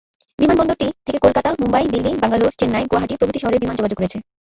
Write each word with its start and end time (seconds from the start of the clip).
বিমানবন্দরটি 0.39 0.87
থেকে 1.05 1.19
কলকাতা, 1.25 1.49
মুম্বাই, 1.61 1.85
দিল্লি, 1.93 2.11
ব্যাঙ্গালোর, 2.21 2.57
চেন্নাই, 2.59 2.85
গুয়াহাটি, 2.89 3.13
প্রভৃতি 3.19 3.39
শহরে 3.41 3.61
বিমান 3.61 3.75
যোগাযোগ 3.79 3.97
রয়েছে। 3.99 4.17